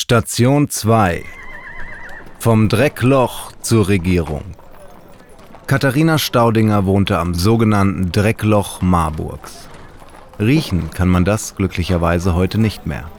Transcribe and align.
Station 0.00 0.70
2 0.70 1.24
Vom 2.38 2.68
Dreckloch 2.68 3.50
zur 3.62 3.88
Regierung 3.88 4.44
Katharina 5.66 6.18
Staudinger 6.18 6.86
wohnte 6.86 7.18
am 7.18 7.34
sogenannten 7.34 8.12
Dreckloch 8.12 8.80
Marburgs. 8.80 9.68
Riechen 10.38 10.90
kann 10.90 11.08
man 11.08 11.24
das 11.24 11.56
glücklicherweise 11.56 12.34
heute 12.34 12.58
nicht 12.58 12.86
mehr. 12.86 13.10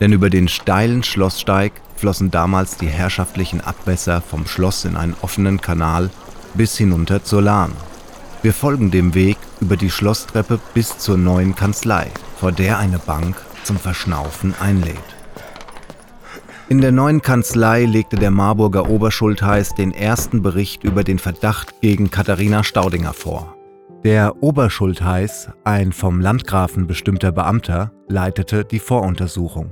Denn 0.00 0.12
über 0.12 0.28
den 0.28 0.48
steilen 0.48 1.04
Schlosssteig 1.04 1.72
flossen 1.96 2.32
damals 2.32 2.76
die 2.76 2.88
herrschaftlichen 2.88 3.60
Abwässer 3.60 4.20
vom 4.20 4.46
Schloss 4.46 4.84
in 4.84 4.96
einen 4.96 5.16
offenen 5.22 5.60
Kanal 5.60 6.10
bis 6.54 6.76
hinunter 6.76 7.22
zur 7.22 7.42
Lahn. 7.42 7.72
Wir 8.42 8.52
folgen 8.52 8.90
dem 8.90 9.14
Weg 9.14 9.38
über 9.60 9.76
die 9.76 9.90
Schlosstreppe 9.90 10.58
bis 10.74 10.98
zur 10.98 11.16
neuen 11.16 11.54
Kanzlei, 11.54 12.10
vor 12.38 12.50
der 12.50 12.78
eine 12.78 12.98
Bank 12.98 13.36
zum 13.62 13.78
Verschnaufen 13.78 14.54
einlädt. 14.60 14.98
In 16.70 16.82
der 16.82 16.92
neuen 16.92 17.22
Kanzlei 17.22 17.86
legte 17.86 18.16
der 18.16 18.30
Marburger 18.30 18.90
Oberschultheiß 18.90 19.74
den 19.74 19.90
ersten 19.90 20.42
Bericht 20.42 20.84
über 20.84 21.02
den 21.02 21.18
Verdacht 21.18 21.80
gegen 21.80 22.10
Katharina 22.10 22.62
Staudinger 22.62 23.14
vor. 23.14 23.56
Der 24.04 24.42
Oberschultheiß, 24.42 25.48
ein 25.64 25.92
vom 25.92 26.20
Landgrafen 26.20 26.86
bestimmter 26.86 27.32
Beamter, 27.32 27.92
leitete 28.06 28.66
die 28.66 28.80
Voruntersuchung. 28.80 29.70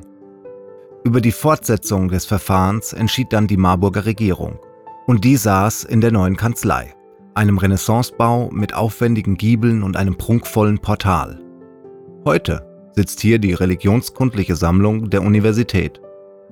Über 1.05 1.21
die 1.21 1.33
Fortsetzung 1.33 2.09
des 2.09 2.25
Verfahrens 2.25 2.95
entschied 2.95 3.31
dann 3.31 3.47
die 3.47 3.59
Marburger 3.59 4.07
Regierung. 4.07 4.59
Und 5.07 5.23
die 5.25 5.37
saß 5.37 5.85
in 5.85 6.01
der 6.01 6.13
neuen 6.13 6.39
Kanzlei, 6.39 6.95
einem 7.35 7.59
Renaissancebau 7.59 8.49
mit 8.53 8.75
aufwendigen 8.75 9.37
Giebeln 9.37 9.83
und 9.83 9.99
einem 9.99 10.17
prunkvollen 10.17 10.79
Portal. 10.79 11.41
Heute 12.25 12.67
sitzt 12.95 13.21
hier 13.21 13.39
die 13.39 13.53
religionskundliche 13.53 14.57
Sammlung 14.57 15.11
der 15.11 15.21
Universität. 15.21 16.01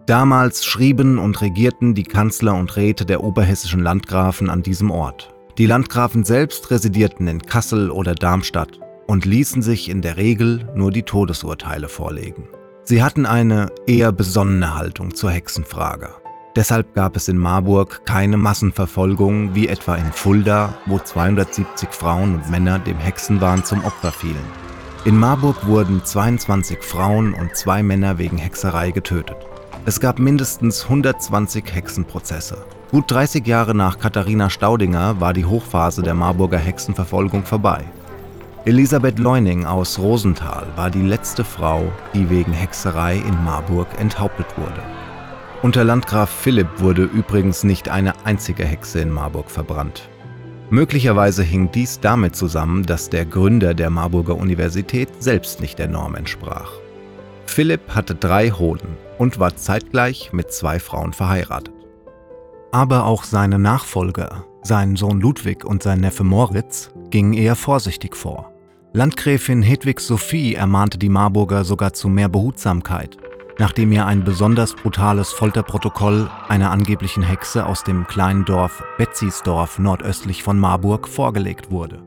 Damals 0.06 0.66
schrieben 0.66 1.18
und 1.18 1.40
regierten 1.40 1.94
die 1.94 2.02
Kanzler 2.02 2.54
und 2.54 2.76
Räte 2.76 3.06
der 3.06 3.24
oberhessischen 3.24 3.82
Landgrafen 3.82 4.50
an 4.50 4.62
diesem 4.62 4.90
Ort. 4.90 5.34
Die 5.56 5.64
Landgrafen 5.64 6.24
selbst 6.24 6.70
residierten 6.70 7.26
in 7.26 7.40
Kassel 7.40 7.90
oder 7.90 8.14
Darmstadt 8.14 8.80
und 9.06 9.24
ließen 9.24 9.62
sich 9.62 9.88
in 9.88 10.02
der 10.02 10.18
Regel 10.18 10.68
nur 10.74 10.90
die 10.90 11.04
Todesurteile 11.04 11.88
vorlegen. 11.88 12.48
Sie 12.82 13.02
hatten 13.02 13.24
eine 13.24 13.70
eher 13.86 14.12
besonnene 14.12 14.74
Haltung 14.74 15.14
zur 15.14 15.30
Hexenfrage. 15.30 16.10
Deshalb 16.54 16.94
gab 16.94 17.16
es 17.16 17.28
in 17.28 17.38
Marburg 17.38 18.04
keine 18.04 18.36
Massenverfolgung 18.36 19.54
wie 19.54 19.68
etwa 19.68 19.96
in 19.96 20.12
Fulda, 20.12 20.74
wo 20.84 20.98
270 20.98 21.88
Frauen 21.90 22.34
und 22.34 22.50
Männer 22.50 22.78
dem 22.78 22.98
Hexenwahn 22.98 23.64
zum 23.64 23.82
Opfer 23.82 24.12
fielen. 24.12 24.36
In 25.06 25.18
Marburg 25.18 25.66
wurden 25.66 26.04
22 26.04 26.82
Frauen 26.82 27.32
und 27.32 27.56
zwei 27.56 27.82
Männer 27.82 28.18
wegen 28.18 28.36
Hexerei 28.36 28.90
getötet. 28.90 29.36
Es 29.86 30.00
gab 30.00 30.18
mindestens 30.18 30.84
120 30.84 31.62
Hexenprozesse. 31.74 32.56
Gut 32.90 33.10
30 33.10 33.46
Jahre 33.46 33.74
nach 33.74 33.98
Katharina 33.98 34.48
Staudinger 34.48 35.20
war 35.20 35.34
die 35.34 35.44
Hochphase 35.44 36.02
der 36.02 36.14
Marburger 36.14 36.56
Hexenverfolgung 36.56 37.44
vorbei. 37.44 37.84
Elisabeth 38.64 39.18
Leuning 39.18 39.66
aus 39.66 39.98
Rosenthal 39.98 40.66
war 40.74 40.88
die 40.90 41.02
letzte 41.02 41.44
Frau, 41.44 41.92
die 42.14 42.30
wegen 42.30 42.54
Hexerei 42.54 43.16
in 43.16 43.44
Marburg 43.44 43.88
enthauptet 43.98 44.46
wurde. 44.56 44.82
Unter 45.60 45.84
Landgraf 45.84 46.30
Philipp 46.30 46.68
wurde 46.78 47.02
übrigens 47.02 47.62
nicht 47.62 47.90
eine 47.90 48.14
einzige 48.24 48.64
Hexe 48.64 49.00
in 49.00 49.10
Marburg 49.10 49.50
verbrannt. 49.50 50.08
Möglicherweise 50.70 51.42
hing 51.42 51.70
dies 51.70 52.00
damit 52.00 52.36
zusammen, 52.36 52.84
dass 52.84 53.10
der 53.10 53.26
Gründer 53.26 53.74
der 53.74 53.90
Marburger 53.90 54.36
Universität 54.36 55.10
selbst 55.22 55.60
nicht 55.60 55.78
der 55.78 55.88
Norm 55.88 56.14
entsprach. 56.14 56.72
Philipp 57.46 57.94
hatte 57.94 58.14
drei 58.14 58.50
Hoden 58.50 58.96
und 59.18 59.38
war 59.38 59.56
zeitgleich 59.56 60.32
mit 60.32 60.52
zwei 60.52 60.78
Frauen 60.78 61.12
verheiratet. 61.12 61.72
Aber 62.72 63.04
auch 63.04 63.24
seine 63.24 63.58
Nachfolger, 63.58 64.44
sein 64.62 64.96
Sohn 64.96 65.20
Ludwig 65.20 65.64
und 65.64 65.82
sein 65.82 66.00
Neffe 66.00 66.24
Moritz, 66.24 66.90
gingen 67.10 67.34
eher 67.34 67.54
vorsichtig 67.54 68.16
vor. 68.16 68.52
Landgräfin 68.92 69.62
Hedwig 69.62 70.00
Sophie 70.00 70.54
ermahnte 70.54 70.98
die 70.98 71.08
Marburger 71.08 71.64
sogar 71.64 71.92
zu 71.92 72.08
mehr 72.08 72.28
Behutsamkeit, 72.28 73.16
nachdem 73.58 73.92
ihr 73.92 74.06
ein 74.06 74.24
besonders 74.24 74.74
brutales 74.74 75.32
Folterprotokoll 75.32 76.30
einer 76.48 76.70
angeblichen 76.70 77.22
Hexe 77.22 77.66
aus 77.66 77.84
dem 77.84 78.06
kleinen 78.06 78.44
Dorf 78.44 78.82
Betzysdorf 78.98 79.78
nordöstlich 79.78 80.42
von 80.42 80.58
Marburg 80.58 81.08
vorgelegt 81.08 81.70
wurde. 81.70 82.02